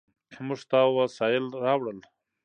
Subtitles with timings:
[0.45, 1.99] موږ ستا وسایل راوړل.